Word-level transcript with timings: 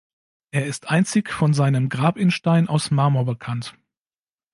Er 0.49 0.65
ist 0.65 0.89
einzig 0.89 1.29
von 1.31 1.53
seinem 1.53 1.87
Grabinstein 1.87 2.67
aus 2.67 2.89
Marmor 2.89 3.23
bekannt. 3.23 3.77